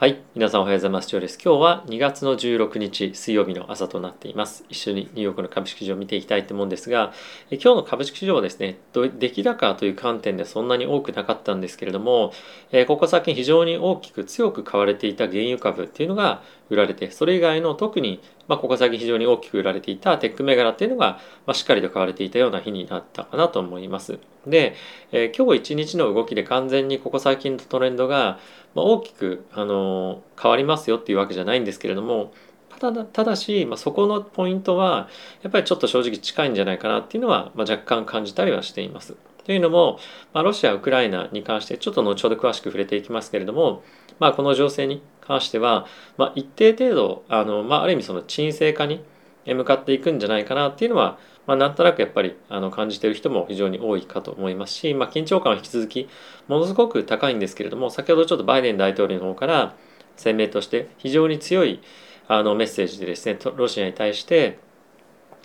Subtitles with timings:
[0.00, 0.22] はい。
[0.34, 1.08] 皆さんおはようございます。
[1.10, 1.38] ジョーです。
[1.44, 4.64] 今日は2月の16日水曜日の朝となっています。
[4.70, 7.12] 一緒にニューヨークの株式市場を見ていきたいと思うんですが、
[7.50, 12.32] え今日の株式市場はですね、出来高という観点でそんなに多くなかったんですけれども、
[12.72, 24.18] えここ最近非常に大きく強く買われていた原油株っていうのが売られて、それ以外の特に、まあ、ここ最近非常に大きく売られていたテック銘柄っていうのが、まあ、しっかりと買われていたような日になったかなと思います。
[24.46, 24.74] で、
[25.12, 28.38] えー、今日一日の動きで完全にここ最近のトレンドが、
[28.74, 32.32] まあ、大きく、あのー、変わりますよっていうわけじゃないんですけれども、
[32.78, 35.08] ただただし、まあ、そこのポイントは
[35.42, 39.16] やっぱりちょっと正直近いんじゃないかなっていうのは、まあ、若干感じたりはしています。
[39.44, 39.98] というのも、
[40.32, 43.82] まあ、ロシア・ウクライナに関してちょっと後ほど詳しく触れていきますけれども、
[44.18, 45.86] まあ、この情勢に関しては、
[46.16, 49.04] まあ、一定程度あの、まあ、ある意味その沈静化に
[49.46, 56.08] 向かっていくんじゃないかなっていうのは、まあ、なんとなくやっぱりあの感じている人も非常に多いかと思いますし、まあ、緊張感は引き続き
[56.48, 59.74] ものすごく高いんですけれども先ほどちょっとバイデン大統領の方から
[60.22, 61.80] 声明として非常に強い
[62.28, 64.58] あのメッセージでですねロシアに対して、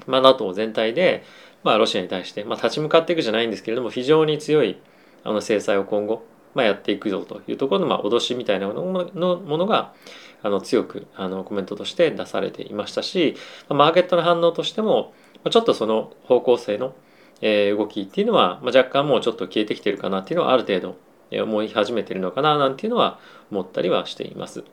[0.05, 1.23] まあ、NATO 全体で、
[1.63, 4.77] まあ、ロシアに対して、まあ、立ち向かっていくじゃないんですけれども非常に強い
[5.23, 6.23] あの制裁を今後
[6.55, 9.93] まあ、やっていくぞというところの、まあ、脅しみたいなもののものが
[10.41, 13.35] あの強くあのコメントとして出されていましたし
[13.69, 15.13] マーケットの反応としても
[15.49, 16.95] ちょっとその方向性の、
[17.41, 20.97] え動きっていうのは、まあ、若干もうちょっと消えてきてるかなっていうのはある程度
[21.43, 23.19] 思い始めてるのかななんていうのは
[23.51, 24.63] 思ったりはしています。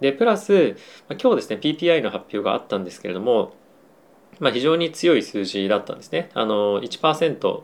[0.00, 0.76] でプラス、
[1.08, 3.54] ま、今日ですね PPI の発表があったんですけれども、
[4.38, 6.30] まあ、非常に強い数字だったんですね。
[6.34, 7.62] あの1%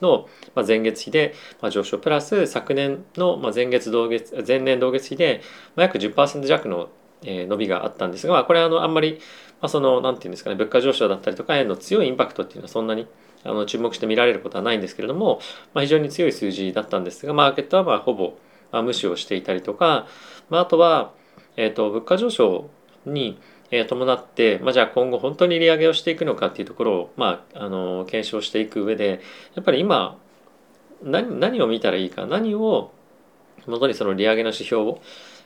[0.00, 0.28] の
[0.66, 1.34] 前月比で
[1.70, 1.98] 上昇。
[1.98, 5.42] プラス昨年の前月同月前年同月比で
[5.76, 6.88] 約10%弱の
[7.22, 9.20] 伸びがあったんですがこれはあのあんまり
[9.68, 13.06] その何て言うんですかね物価上昇だったりとかへの強いインパクトっていうのはそんなに
[13.42, 15.40] あの注目して見られることはないんですけれども、
[15.72, 18.36] まあ、非常に強い数字だったんですがマーケットはまあほぼ
[18.72, 20.06] 無視をしていたりとか、
[20.50, 21.12] まあ、あとは、
[21.56, 22.68] えー、と物価上昇
[23.06, 23.38] に
[23.70, 29.20] え伴って、まあ、じゃあ今後本当に利上げをしていくのかっていうところを、まあ、あの検証していく上で
[29.54, 30.18] やっぱり今
[31.02, 32.92] 何何を見たらいいか何を
[33.66, 35.00] 元にその利上げの指標を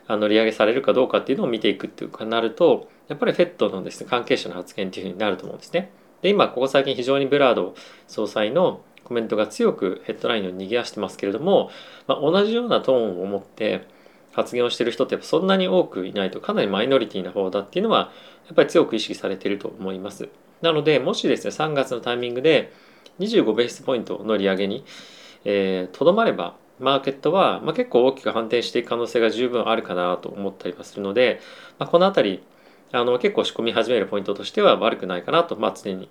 [0.07, 5.91] あの利上げされるかどうかっていうのを見ていくっていうかなるとやっぱり FED のですね関係者の発言っていうふうになると思うんですね。
[6.23, 7.75] で今ここ最近非常にブラード
[8.07, 11.71] 総裁のコメントが強くヘッドラインを賑わしてますけれども、
[12.07, 13.87] まあ、同じようなトーンを持って
[14.33, 18.13] 発言をしてる人ってやっぱそんなに多くいないとかなりマイノリティな方だっていうのは
[18.47, 20.29] やっぱり強く意識されてると思います。
[20.63, 22.73] なのでもしですね3月のタイミングで
[23.19, 24.91] 25ベースポイントの利上げにとど、
[25.45, 31.41] えー、まればマーケットは、まあ、結構大きく反転していく可能性が十分あるかなと思ったりはするので、
[31.79, 32.43] まあ、この辺り
[32.93, 36.09] あの結構仕込み始めるポイントとしては悪くないかなと、まあ、常に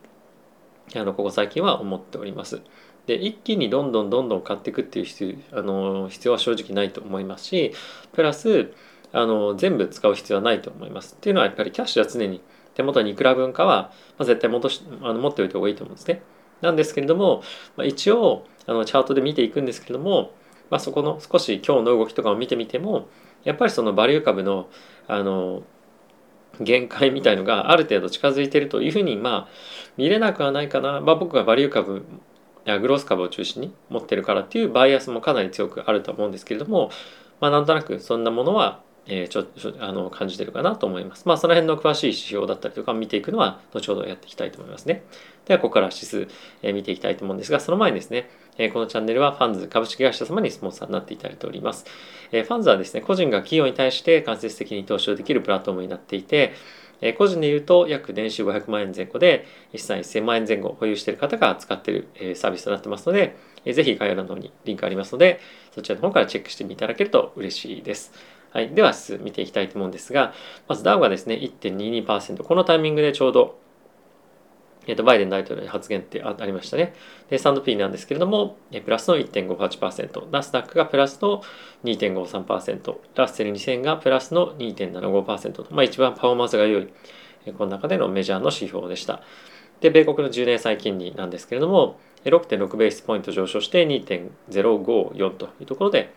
[0.96, 2.62] あのここ最近は思っております。
[3.09, 7.74] で一気にどんどんどんどん買っていくっていう必要あの必要は正直ないと思いますし
[8.14, 8.72] プラス
[9.12, 12.40] あの全部使う必要はないと思いますっていうのはやっぱりキャッシュは常に
[12.75, 16.22] 手元にいくら分かは、まあ、絶対戻しあの持っておいた方がいいと思うんですね。
[16.62, 17.42] なんですけれども、
[17.75, 20.31] まあ、一応あのチャートで見ていくんですけれども、
[20.69, 23.08] まあ、そこの少し今日の動きとかを見てみても
[23.44, 24.69] やっぱりそのバリュー株の
[25.08, 25.64] あの
[26.62, 29.48] 限界みたいのがある程度近づいてるというふうにまあ
[29.98, 32.06] 見れなくはないかな、まあ、僕がバリュー株
[32.78, 36.91] グロース株を中心に持ってるからっていうバイアスもかなり強くあると思うんですけれども、
[37.40, 38.81] まあ、なんとなくそんなものは
[39.12, 39.46] えー、ちょ
[39.80, 41.28] あの感じてるかなと思います。
[41.28, 45.03] まあその辺の詳しい指標だったりとか見ていくのは後ほどやっていきたいと思いますね。
[45.46, 46.28] ではここから指数、
[46.62, 51.86] えー、見ていきたいと思うんですがその前にですね、え、このチャンネルはファンズ株式会社様にスポンサーになっていただいております。
[52.31, 56.53] え、ファンズはですね個人が企業に対して間接的に投資をできるプラットフォームになっていて
[57.02, 59.46] え個人で言うと約年収500万円前後で
[59.76, 65.40] 資産1000万円前後保有している方が使っている、えサービスとなってますので、えぜひ概要欄の方にリンクありますので
[65.74, 68.12] そちらの方からチェックしてみていただけると嬉しいです。
[68.52, 70.34] はい、では見ていきたいと思うんですが
[70.68, 73.60] まずダウがですね1.22%このタイミングでちょうど
[74.89, 76.95] えー、とバイデン大統領に発言ってありましたね。
[77.29, 81.44] で、S&P なんですけれども、えプラスの1.58%、ナスダックがプラスの
[81.83, 86.88] 2.53%、ラッセル2000がプラスの2.75%と、まあ、一番パフォーマンスが良い、
[87.45, 89.21] えこの中でのメジャーの指標でした。
[89.80, 96.12] で、米国の10年債金利なんですけれども、6.6ベースポイント上昇して2.054というところで、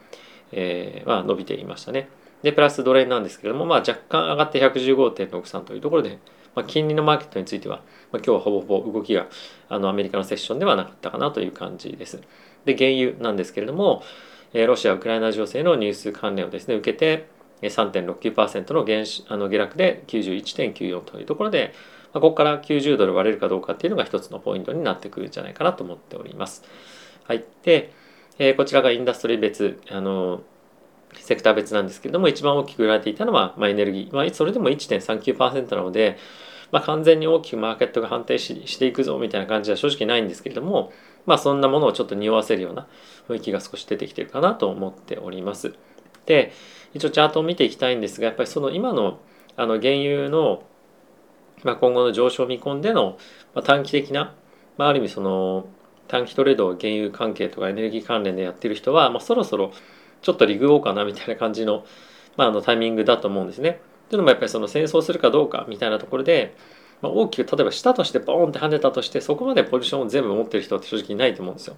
[0.53, 2.09] えー、まあ、伸びていましたね。
[2.43, 6.19] で、プラスドル円なんですけれども、まあ、若干上がって115.63というところで、
[6.55, 9.27] まあ、金利のマーケットについては、まあ、今日はほぼほぼ動きが
[9.69, 12.21] あのアメリカのセッションではなかったかなという感じです。
[12.65, 14.03] で、原油なんですけれども、
[14.53, 17.27] えロシア・ウクライナ情勢のニュース関連をですね、受けて、
[17.63, 21.73] 3.69%の減あの下落で91.94というところで、
[22.13, 26.65] まあ、ここから90ドル割れるかどうかっていうのが一つのポイントになってくるんじゃないかなと思っております。
[27.25, 27.45] はい。
[27.63, 27.93] で、
[28.39, 30.43] えー、こちらがインダストリー別、あの
[31.15, 36.19] セクター別なんですけれども一番大きく売られていたのは、まあ、エネルギー、まあ、それでも1.39%なので、
[36.71, 40.93] まあ、完全に大きくマーケットが反転ししていくぞみたいな感じは正直ないんですけれども、
[41.27, 42.87] まあ、そんなものをちょっと匂わせるような
[43.29, 45.75] 雰囲気が少し出てきてるかなと思っております。
[46.27, 46.53] で
[46.95, 49.21] 一応チャートを見ていきたいんですがやっぱりその今の
[49.57, 50.63] あの原油の、
[51.63, 53.19] まあ、今後の上昇を見込んでの、
[53.55, 54.35] まあ、短期的な、
[54.79, 55.67] まあ、ある意味その
[56.09, 59.73] 短期トレードを原油関係とかエネルギー関連でやってる人は、まあ、そろそろ
[60.23, 61.85] ちょっとリグおうかなみたいな感じの,、
[62.37, 63.81] まあ、あのタイミングだと思うんですね。
[64.09, 66.55] というのもやっぱりその戦争するかどうかみたいなところで、
[67.01, 71.77] まあ、大きく例えば下としてボーンって跳ねたとしてそこまでポジションを全部持ってる人って正直いないと思うんですよ。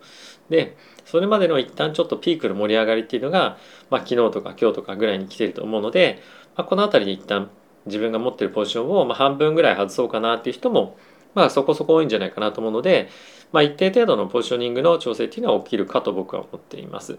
[0.51, 3.57] でそれまでの一旦ちょっとピークの盛り上がりっていうのが、
[3.89, 6.21] まあ、昨日とか今日とかぐらいに来てると思うので、
[6.57, 7.51] まあ、この辺りで一旦
[7.87, 10.97] 自分が持ってるポジションをまあ半分ぐらい外そうかなっていう人も
[11.35, 13.09] まあそこそこ多いんじゃないかなと思うので、
[13.53, 17.19] まあ、一定程度のポジショニングの調整っていうのは起きるかと僕は思っています。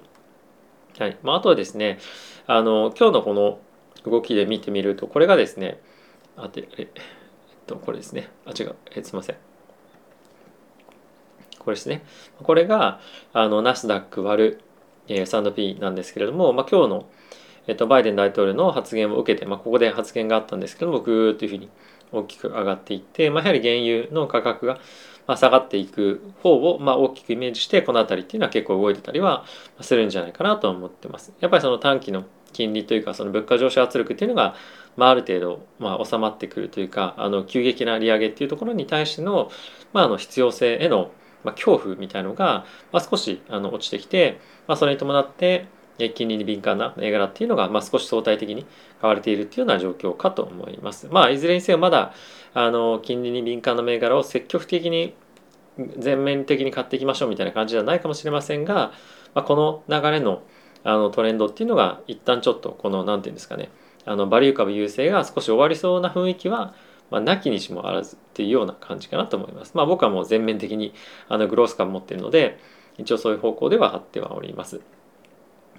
[0.98, 1.18] はい。
[1.24, 2.00] まあ、あとはですね
[2.48, 3.60] あの今日のこの
[4.06, 5.80] 動きで見てみるとこれがですね
[6.38, 6.88] あてえっ
[7.68, 8.30] とこれですね。
[8.46, 8.76] あ違う。
[8.96, 9.36] えすいません。
[11.60, 12.04] これですね。
[12.42, 13.02] これが
[13.34, 14.62] あのナスダック割る、
[15.08, 17.10] えー、S&P なんですけれども、まあ、今日の、
[17.68, 21.70] えっと、バイデン大統領の発言を受けて、まあ、ここで発言があったんですけどもぐーっというふうに
[22.20, 24.80] 大きく上がっていって、まあ、やはり原油の価格が
[25.36, 29.46] 下がっていく方をまあ大きくイメージしてこの辺りっていうのは結構動いてたりは
[29.82, 31.34] するんじゃないかなと思ってます。
[31.40, 34.56] やっぱりその短期の金利というかその物価上昇圧力っていうのが、
[34.96, 39.52] まあ、ある程度、まあ、収まってくるというかあの急激な利上げっていうところに対しての,、
[39.92, 41.12] まあ、あの必要性への、
[41.44, 48.66] まあ、恐怖みたいのが、まあ、少しあの落ちてきて、まあ、それに伴って金利に敏感な銘柄っていうのが、まあ、少し相対的に
[49.00, 51.08] 買われているっていうような状況かと思います。
[51.10, 52.14] まあ、いずれにせよまだ
[52.54, 55.14] あの金利に敏感な銘柄を積極的に
[55.98, 58.92] 全面的に買っていきましょうみたいな感じではないかもしれませんが、
[59.34, 60.44] まあ、この流れの
[60.84, 63.72] あのトレンドっていうのが一旦ちょっとこの何て言うんですかね
[64.06, 66.76] あのバリュー株優勢が少し終わりそうな雰囲気は、
[67.10, 69.72] まあ、なきにしもあらずっていうような感じかなと思います。
[69.74, 70.94] まあ、僕はもう全面的に
[71.28, 72.60] あのグロース株持っているので
[73.00, 74.82] 一応そういう方向では張ってはおります。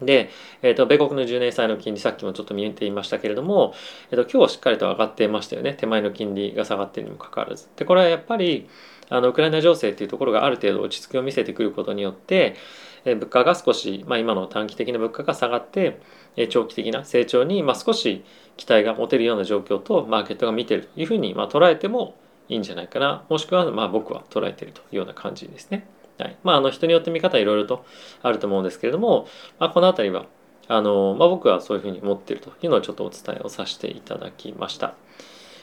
[0.03, 0.31] で、
[0.63, 3.75] えーと、米国の10年債の金利さっきもちょっと見えていましたけれども、
[4.11, 7.69] えーと、今日はしっかりと上がっていましたよね手前の金利が下がっているにもかかわらず。
[7.77, 8.69] でこれはやっぱり
[9.09, 12.57] あのウクライナ情勢っていうところがある程度落ち着きを見せてくることによって、
[13.05, 16.01] えー、物価が少し、まあ、今の短期的な物価が下がって、
[16.37, 18.25] え、長期的な成長に、まあ、少し
[18.57, 22.17] 期待が持てるような状況とマーケットが見てるというふうに、まあ、捉えても
[22.49, 25.87] いいんじゃないかなもしくは、まあ、僕は捉えているというような感じですね。
[26.19, 27.85] はいまあ、あの人によって見方いろいろと
[28.23, 29.29] あると思うんですけれども、
[29.59, 30.27] まあ、この辺りは
[30.69, 34.95] あの、まあ、僕はそういうふうに思っているというのをちょっとお伝えをさせていただきました。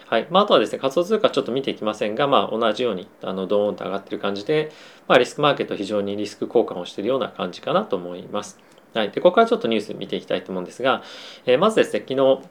[0.08, 4.72] はいまあ、あとはですね仮想通貨ちょっと見ていきませんが、まあ、同じようにあのドーンと上がっている感じで、
[5.08, 8.60] まあ、リスクマーケット非常にリスク交換をしているような感じかなと思います。
[8.94, 11.02] はい、でここからちょっとニュース見ていきたいと思うんですが、
[11.48, 12.42] えー、まずですね昨日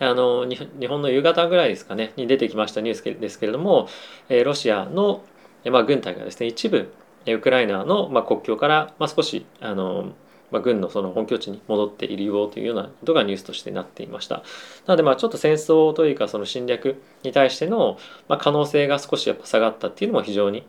[0.00, 3.88] あの日本の夕方ぐらいですかねに出てきましたニュースですけれども、
[4.28, 5.24] えー、ロシアの、
[5.64, 6.92] まあ、軍隊がですね一部
[7.26, 10.12] ウクライナの、まあ、国境から、まあ、少しあの
[10.50, 14.36] まあ、軍のその本拠地に戻っているよというようなことがニュースとしてなっていました。
[14.86, 20.66] なのでまあちょっと戦争というかその侵略に対してのまあ可能性が少しやっぱ下がったっていうのも非常に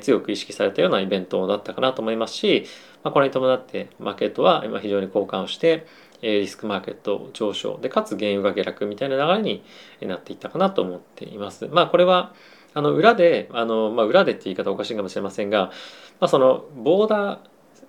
[0.00, 2.66] 強く意識されたようなイベントだったかなと思いますし、
[3.02, 5.86] まあ、これに伴ってマーケットは今非常に交換をして
[6.22, 9.62] リスクマーケット上昇でかつ原油が下落みたいな流れに
[10.02, 11.66] なっていったかなと思っています。
[11.68, 12.34] まあこれは
[12.74, 15.66] あの裏であの、まあ、裏でって言い方おかしいかもしれませんが、
[16.20, 17.38] まあ、そのボーダー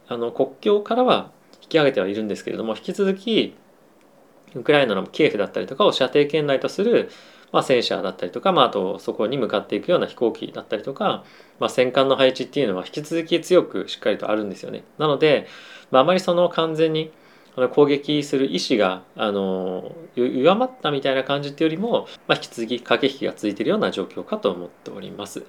[0.07, 3.55] あの国境からは引き上げてはいるんですけれども引き続き
[4.55, 7.09] ウクライナのキエフだったりとかを射程圏内とする、
[7.51, 11.23] まあ、戦車だったりとか、まあ、あとそこに向かっていくような飛行機だったりとか、
[11.59, 14.83] まあ、戦艦の配置っていうのは引き続き強くしっかりとあるんですよね。
[14.97, 15.47] なので、
[15.89, 17.11] まあ、あまりその完全に
[17.73, 25.43] 攻撃する意思があの弱まったみたいな感じっていうよりも、まあ、引き続き駆け引きが続いているような状況かと思っております。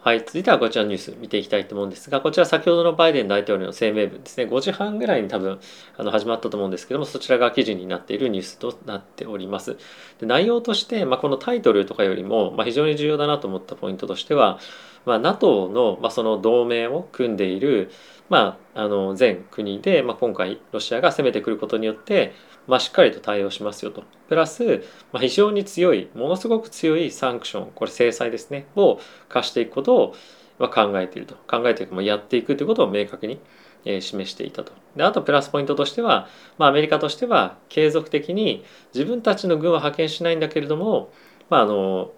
[0.00, 5.58] はい、続いてはこちらのニュース見ていきたいと思うんですが、こちら先ほどのバイデン大統領の声明文ですね、5時半ぐらいに多分
[5.96, 9.76] あの始まったと思うんですけども、そちらが記事になっているニュースとなっております。
[10.20, 14.60] で内容として、まあ、このタイトルとかよりも、まあ、非常に重要だなと思ったポイントとしては、
[15.04, 17.90] まあ、NATO の,、まあその同盟を組んでいる、
[18.28, 22.34] まあ、あの全国で、まあ、今回ロシアが攻めてくることによって、
[22.66, 24.04] まあ、しっかりと対応しますよと。
[24.28, 30.14] プラス、まあ、非常に強い、ものすごく強いサンクション、これ制裁ですね、を課していくことを、
[30.58, 31.34] まあ、考えていると。
[31.46, 33.40] 考えていく、まあ、やっていくということを明確に、
[33.84, 34.72] えー、示していたと。
[34.96, 41.10] で、あとプラスポイントとしては、まあ、アメリカとしては継続的に自分たちの軍は派遣しないんだけれども、
[41.48, 42.12] まあ、あの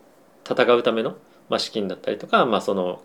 [0.49, 1.17] 戦うための、
[1.49, 3.03] まあ、資金だったりとか、まあ、その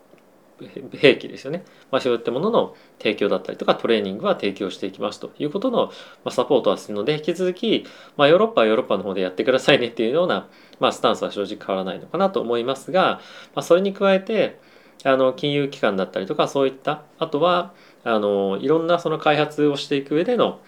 [0.92, 5.92] 兵器ですよね、まあ、そういったものの提供だったりとかトレーニングは提供していきますということの、
[6.24, 7.84] ま、サポートはするので引き続き、
[8.16, 10.48] まあ、ヨーロッパはヨーロッパの方でやってくださいねっていうような、
[10.80, 13.20] まあ、スタンスは正直変わらないのかなと思いますが、
[13.54, 14.58] まあ、それに加えて
[15.04, 20.60] あの金融機関だったりとかそういったあとはあのいろんなその開発をしていく上での、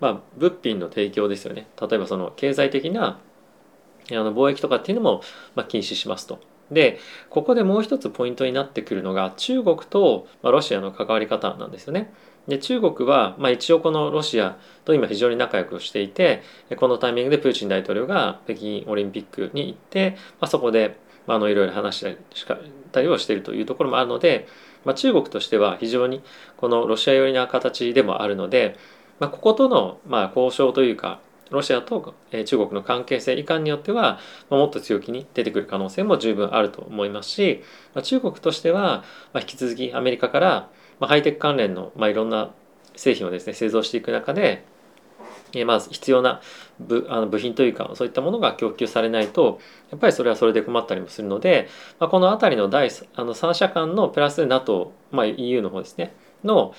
[0.00, 3.20] ま、物品の提供ですよね例えばその経済的な
[4.10, 5.22] あの貿易とかっていうのも、
[5.54, 6.53] ま、禁止しますと。
[6.70, 6.98] で
[7.30, 12.12] ここでもう一つポイントになってくるのが中国と、ま、ロシアの関わり方なんですよね。
[12.48, 16.42] で中国は、まあ、一応このロシアと今非常に仲良くしていて
[16.76, 22.16] このタイミングでプーチン大統領が北京オリンピックに行って、まあ、そこで、まあ、のいろいろ話し
[22.92, 24.46] たりをしているというところもあるので、
[24.84, 26.22] まあ、中国としては非常に
[26.58, 28.76] このロシア寄りな形でもあるので、
[29.20, 31.20] まあ、こことの、まあ、交渉というか
[31.54, 34.18] ロシアと中国の関係性いかんによっては
[34.50, 37.62] もっと強気に出てくる可能性も十分あると思いますし
[38.02, 40.70] 中国としては引き続きアメリカから
[41.00, 42.50] ハイテク関連のいろんな
[42.96, 44.64] 製品をですね製造していく中で
[45.64, 46.40] まず必要な
[46.80, 51.68] 部あの部品というかそういったものが供給されないとやっぱりそれはそれで困ったりもするので、
[52.00, 56.74] まあ、この辺りの第あの3者間のプラス NATO、まあ、EU の方ですねの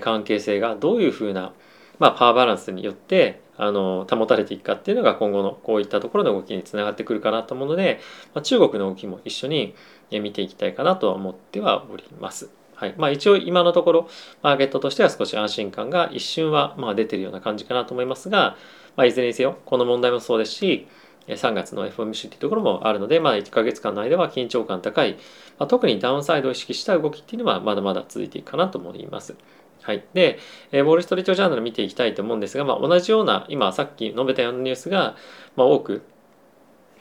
[0.00, 1.52] 関係性がどういうふうな、
[1.98, 8.00] まあ、パワーバランスによってあの保たれていくかっていうのが今後のこういったところの動きにつながってくるかなと思うので、
[8.34, 9.74] まあ、中国の動きも一緒に
[10.10, 12.50] 見ていきたいかなとは思ってはおります。
[12.76, 14.08] はいまあ、一応今のところ
[14.40, 18.56] マーケットとしては少し安心感が一瞬はまあ出てるような感じかなと思いますが、
[18.94, 20.86] まあ、いずれにせよこの問題もそうですし
[21.26, 25.14] 3月の FOMC というところもあるので、まあ、1ヶ月間の間は緊張感高い、
[25.58, 29.34] まあ、特にダウンサイドを意識した動きっていうのはまだまだ続いていくかなと思います。
[29.88, 30.38] はい、で、
[30.70, 35.16] えー、ウォール・ストリート・ジャーナル見ていきたいと思うんですが、まあ、同じような今さっき述べたようなニュースが、
[35.56, 36.02] まあ、多く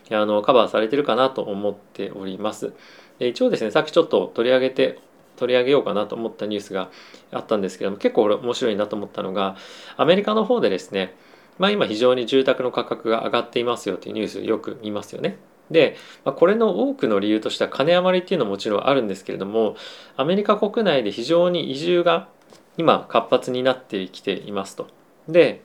[0.10, 2.72] あのカバーされてるかなと思っております。
[3.20, 5.00] で一応ですねさっきちょっと取り上げて
[5.36, 6.90] 取り上げようかなと思ったニュースが
[7.34, 9.58] あったんですけども結構面白いなと思ったのが
[9.98, 11.14] アメリカの方でですね、
[11.58, 15.36] まあ、今非常に住宅の価格が上がっていますよというニュースよく見ますよね。
[15.70, 19.76] で、まあ、これの多くの理由としては金余りっていうのももちろんあるんですけれども
[20.16, 22.30] アメリカ国内で非常に移住が
[22.78, 24.88] 今活発になってきていますと。
[25.28, 25.62] で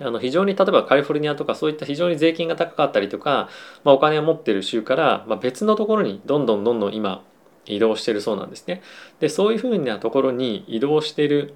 [0.00, 3.48] あの非常に例えばカリフォルニアとかそういった非常に税金が高かったりとか、
[3.84, 7.22] まあ、お金を持ってる州から、まあ、別のところにどんどんどんどん今
[7.66, 8.82] 移動してるそうなんですね。
[9.20, 11.54] でそういうふうなところに移動してる、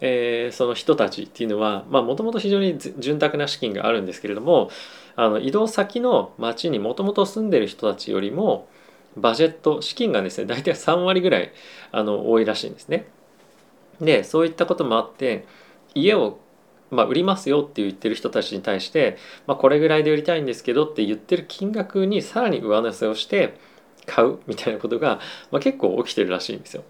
[0.00, 4.70] えー、その人たちっていうのはもともと非常に潤沢な資金があるんですけれども
[5.16, 8.68] あの移動先の町にもともと住んでる人たちよりも
[9.16, 11.52] バジェット資金がですね大体3割ぐらい
[11.92, 13.06] あの多いらしいんですね。
[14.00, 15.46] でそういったこともあって
[15.94, 16.38] 家を
[16.90, 19.16] まあ、売りますよって言ってる人たちに対して、
[19.46, 23.54] まあ、これぐらいで売りたいんですけどって言ってる金額にさらに上乗せをして
[24.06, 26.82] 買うみたいなことが、まあ、結構起きてるらしいんですよ。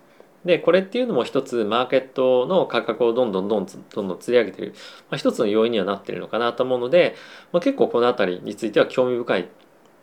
[0.44, 4.72] でこれっていうのも一つマーケットの価格をどんどんどんどんどん釣り上げてる、
[5.10, 7.14] まあ、一つの要因にはなってるのかなと思うので、
[7.52, 9.48] まあ、結構この辺りについては興味深い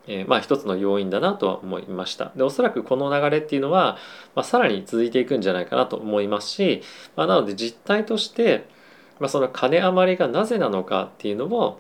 [0.07, 2.31] えー、まあ一つの要因だなとは思いました。
[2.35, 3.97] でおそらくこの流れっていうのは、
[4.35, 6.81] まあ、さらに続いていくんじゃないかなと思いますし、
[7.15, 8.67] まあ、なので実態として、
[9.19, 11.79] まあ、その金余りがなぜなのかっていうのも、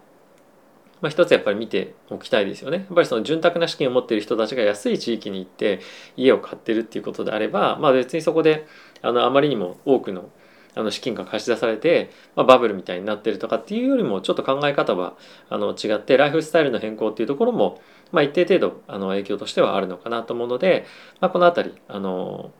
[1.01, 2.77] まあ、一つやっぱり見ておきたいですよね。
[2.77, 5.79] やっぱりその潤沢な資金を持っている人たちが安い地域に行って
[6.15, 8.65] 家を買ってるっていうことであれば、まあ、別にそこで
[9.01, 10.29] あのあまりにも多くの
[10.75, 15.15] あの資金が貸し出されて、まあ、バブルみたいになってるとかっていうよりもちょっと考え方は
[15.49, 17.81] あの違ってライフスタイルの変更っていうところも、
[18.11, 20.85] まあ、一定程度あの影響としてはあるのかなと思うので、
[21.19, 22.51] まあ、この辺りあの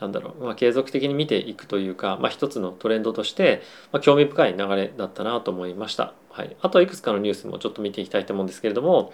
[0.00, 3.62] なんだろう、まあ、継続的に見ていくというか、まあ、一つのトレンドとして、
[3.92, 6.14] まあ、興味深い流れだったなと思いました。
[6.30, 9.12] はい、あといくつかのニュースもちょっと見ていきたいと思うんですけれども、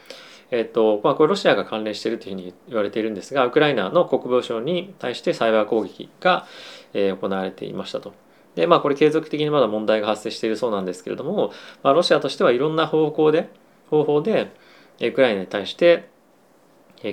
[0.51, 6.47] えっとまあ、これロシアが関連しているというふうに言われているんですがウクライナの国防省に対してサイバー攻撃が、
[6.93, 8.24] えー、行われていましたと。
[8.55, 13.51] でまあこれ継続的にまだ問題が発生しているそうなんですけれども、まあ、ロシアとしてはいろんな方向で
[13.91, 14.53] 方法で
[15.01, 16.09] ウクライナに対して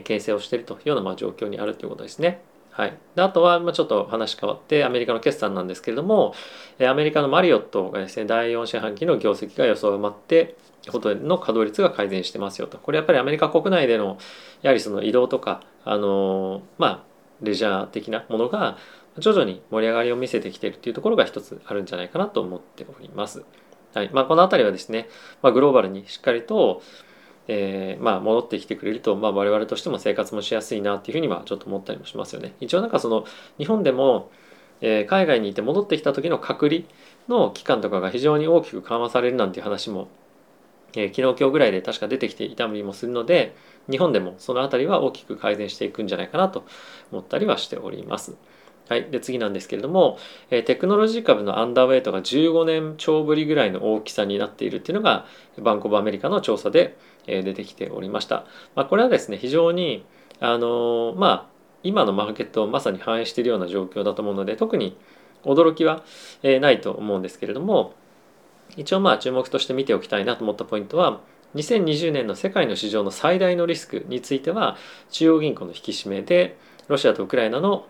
[0.03, 2.41] 形成をしているというようなま状況にあるということですね。
[2.71, 6.33] はい、であとはまあちょっと話変わってアメリカの決算なんですけれども
[6.79, 10.55] アメリカのマリオットがですね第4四半期の業績が予想を埋まって
[10.89, 14.17] ホテルの稼働率が改善してますよとこれやっぱりアメリカ国内での
[14.61, 17.03] やはりその移動とかあのまあ
[17.41, 18.77] レジャー的なものが
[19.17, 23.43] 徐々に盛り上がりを見せてきているというところが一つあるんじゃないかなと思っております。
[23.93, 25.09] はいまあ、この辺りはですね、
[25.41, 26.81] まあ、グローバルにしっかりと、
[27.47, 32.53] えー、まあ、戻ってきてくれると、まあ、我々としても生活もしやすいなっていうふうにはちょっと思ったりもしますよね。
[32.61, 33.25] 一応なんかその
[33.57, 34.31] 日本でも、
[34.79, 36.83] えー、海外にいて戻ってきた時の隔離
[37.27, 40.07] の期間とかが非常に大きく緩和されるなんていう話も
[40.93, 43.55] えー、昨日今日ぐらいで確か出てきていたりもするので
[43.89, 46.65] 日本でもその辺りは大きく改善していくんじゃないかなと
[47.11, 48.35] 思ったりはしております。
[48.91, 50.17] はい、で次なんですけれども、
[50.49, 55.25] えー、テクノロジー株のアンダーウェイトが15年超ぶりぐらいの大きさになっているっていうのが
[55.61, 58.43] バンコブアメリカの調査で、えー、出てきておりました。
[58.75, 60.05] まあ、これはですね非常に
[60.41, 61.47] あのー、まあ
[61.83, 64.97] 今のマーケットをまさに反映しているような状況だと思うので特に
[65.45, 66.03] 驚きは、
[66.43, 67.93] えないと思うんですけれども
[68.75, 71.21] 一応まあ注目として見ておきたいなと思ったポイントは
[71.55, 74.75] 2020年の世界の市場の最大のリスクについては
[75.11, 76.57] 中央銀行の引き締めで
[76.89, 77.85] ロシアとウクライナの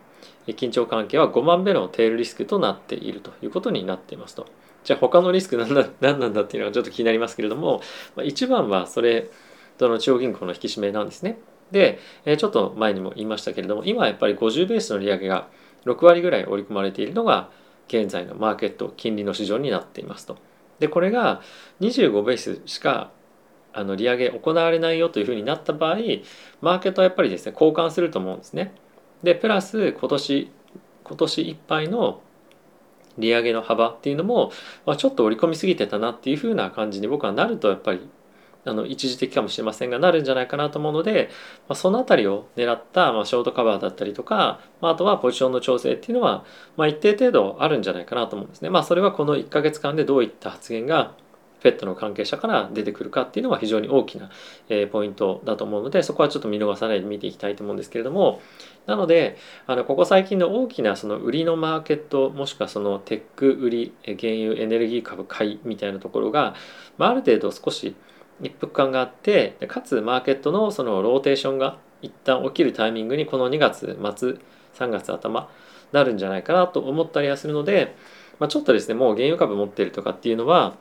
[0.48, 4.48] 緊張関係は5番目のテールリスクとなっているということになっていますと。
[4.84, 5.70] じゃあ他のリスク何
[6.02, 7.82] 何なんだっていうのがちょっと気になりますけれども
[8.24, 9.30] 一番はそれ
[9.78, 11.40] との中央銀行の引き締めなんですね。
[11.72, 12.00] で
[12.38, 15.48] ちょっと前にも言いましたけれども今やっぱり50ベースの利上げが
[15.86, 17.50] 6割ぐらい織り込まれているのが
[17.88, 20.38] 現在のマーケット金利の市場になっていますと。
[20.80, 21.42] でこれが
[21.80, 23.12] 25ベースしか
[23.74, 25.98] あの利上げ行われないよというふうになった場合
[26.62, 28.74] マーケットはやっぱりですね交換すると思うんですね。
[29.24, 30.52] でプラス今年
[31.04, 32.22] 今年いっぱいの
[33.18, 34.52] 利上げの幅っていうのも、
[34.86, 38.10] まあ、ちょっと織り込みすぎてたなっていうふうな感じに僕はなるとやっぱり
[38.64, 41.30] あの一時的かもしれませんがなるんじゃないかなと思うので、
[41.68, 46.46] まあ、その辺りを狙った、まあ、ショートカバーだったりとか、まあ、あとはポジションの調整っていうのは、
[46.78, 48.70] まあ、一定程度あるんじゃないかなと思うんですね。
[48.70, 51.16] まあ、それはこの1ヶ月間でどういった発言が
[51.62, 54.32] フェットの関係者から出てくるかっていうのは非常に大きな、
[54.70, 58.42] えポイントだと思うのでそこはちょっと見逃さないで見ていきたいと思うんですけれども
[58.88, 59.38] なので
[59.68, 66.56] あのここ最近の大きなその売りのマーケットもしくはそのテック売り原油エネルギー株買いみたいなところが、
[66.98, 67.96] まあ、ある程度少し
[68.42, 74.38] 一服感があってかつマーケットのそのローテーションが一旦起きるタイミングにこの2月末
[74.74, 75.50] 3月頭
[75.92, 77.96] なるんじゃないかなと思ったりはするので、
[78.40, 80.76] まあ、ちょっとですねもう原油株持ってるとかっていうのは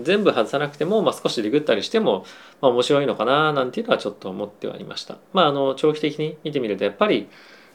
[0.00, 2.24] 全部外さなくても、まあ、少しリグったりしても、
[2.60, 5.18] まあ、面白いのかななんていうのはちょっと思ってはいました。
[5.32, 7.28] まあ、あの長期的に見てみるとやっぱり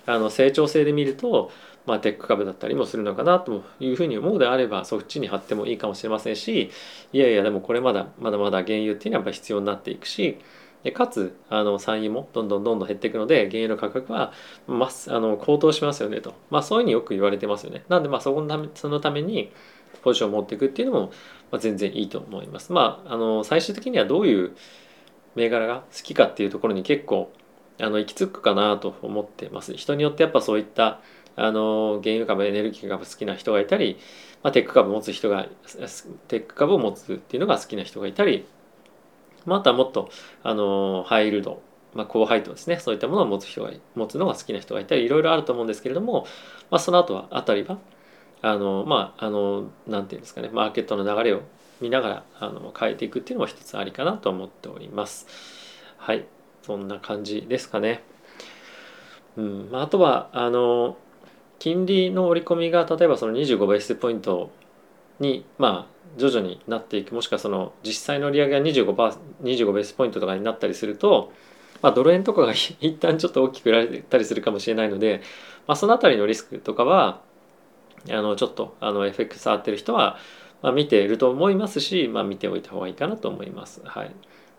[0.06, 1.52] あの成長性で見ると、
[1.86, 6.72] まあ、テック株だったりもするのかなというふうに思うであればそっちに貼ってもいいかもしれませんし
[7.14, 10.38] いやいやでもこれまだまだまだ原油っていうのはやっぱ必要になっていくし
[10.84, 14.32] でかつあの産油もどんどんどんどん減っていくので原油の価格は、
[14.68, 17.84] まあ、の高騰しますよねと、まあ、そういうふうによく言われてますよね。
[17.88, 19.52] なんでまあそこのためそのために
[20.02, 21.12] ポジションを持っていくっていうのも、
[21.52, 22.72] まあ、全然いいと思います。
[22.72, 24.56] まあ、あの最終的にはどういう
[25.36, 27.32] 銘柄が好きかっていうところに結構
[27.80, 29.74] あの行き着くかなと思ってます。
[29.76, 31.02] 人によってやっぱそういった
[31.36, 33.98] あの原油株エネルギー株好きな人がいたり、
[34.44, 35.48] まあ、テック株持つ人が
[36.28, 38.46] テック株を持つっていうのが好きな人がいたり、
[39.46, 40.10] まあ、とはもっと
[40.44, 41.62] あのハイルド、
[41.94, 46.26] まあ、高配当ですねそういったものを持つ人が持つのが好きな人がいたりいろいろあると思うんですけれども、
[46.70, 47.80] まあ、その後はあたりは
[48.42, 51.42] あのまああのなんていうんですかねマーケットの流れを
[51.80, 55.28] 見ながらあの変えていくっていうのも一つありかなと思っております。
[55.98, 56.26] はい
[56.64, 58.04] そんな感じですかね。
[59.38, 60.98] うんあ、とはあの
[61.60, 64.52] 金利の織り込みが例えばその25ベースポイント
[65.20, 71.32] にまあ徐々になっていくもしくはその実際の利上げが 25, 25ベースポイントとかになったりすると、
[71.82, 75.22] まあ、ドル円とかが 一旦ちょっと大きく売られたりするかもしれないので、
[75.68, 77.22] まあ、その辺りのリスクとかは
[78.10, 80.18] あのちょっとあの FX 触ってる人は、
[80.62, 83.82] まあ、見ていると思いますし、まあ、見ておいた方がいいかなと思います。
[83.84, 84.16] はい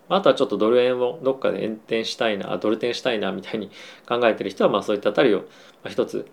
[0.08, 3.70] あとはちょっとドル円をどっかで円転したいなドル転したいなみたいに
[4.06, 5.44] 考えてる人はまあそういったあたりを
[5.88, 6.26] 一つ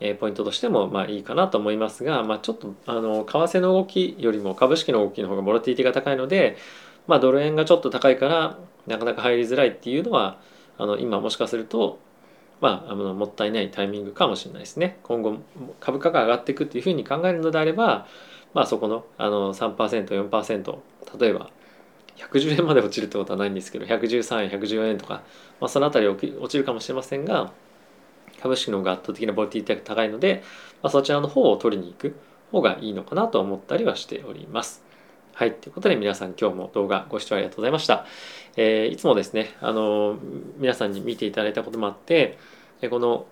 [0.00, 6.56] えポイントとしてもまあいいかなと思いますが、まあ、ちょっとあの為替の動きよりも株式の動きの方がボラティティが高いので、
[7.06, 10.38] まあ、ドル円がちょっと高いからなかなか入りづらいっていうのは
[10.78, 11.98] あの今もしかすると、
[12.60, 14.98] まあ、あのもったいないタイミングかもしれないですね。
[15.02, 15.36] 今後
[15.80, 18.06] 株価が上がっていくっていうふうに考えるのであれば、
[18.54, 20.78] まあ、そこのあの 3%4%
[21.20, 21.50] 例えば
[22.16, 25.22] 110円まで落ちるってことはないんですけど113円114円とか、
[25.60, 27.52] まあ、その辺り落ちるかもしれませんが
[28.40, 30.42] 株式の方が圧倒的なボラティティが高いので、
[30.82, 32.16] まあ、そちらの方を取りに行く
[32.52, 34.85] 方がいいのかなと思ったりはしております。
[35.36, 35.52] はい。
[35.52, 38.06] ということで皆さん今日も動画ご視聴ありがとうございました。
[38.56, 40.16] えー、いつもですね、あの
[40.56, 42.38] 皆さんに見ていただいたこともあって、
[42.88, 43.26] この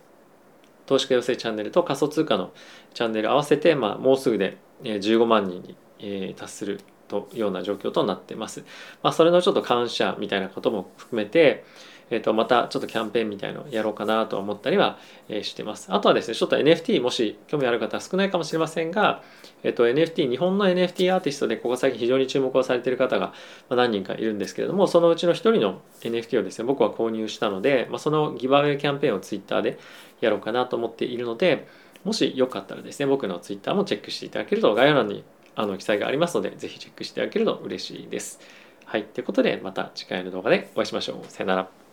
[0.84, 2.52] 投資家養成チャンネルと仮想通貨の
[2.92, 8.66] チャンネル合わせて、まあ、もうすぐで15万人に、え達するというような状況となっています。
[9.02, 11.64] まあ、それのちょっと感謝みたいなことも含めて、
[12.10, 15.92] えー、とまたちょっとキャンペーンみたいのやろうかなと思ったりは、えしてます。
[15.92, 19.22] あとはですね、ちょっと NFT もし興味ある方少ないかもしれませんが、
[19.62, 23.32] えっ、ー、と NFT、日本の NFT アーティストでここ最近非常に注目をされている方が
[23.70, 29.78] 何人かいるんですけれども、そのうちの一人の NFT をですね、僕は購入したので、まあ、そのギバウェイキャンペーンを Twitter で
[30.20, 31.66] やろうかなと思っているので、
[32.04, 35.24] もしよかったらですね、僕の Twitter もチェックしていただけると概要欄に
[35.56, 38.40] あの記載がありますので、ぜひチェックしていただけると嬉しいです。
[38.86, 41.83] はいということでまた次回の動画でお会いしましょうさよなら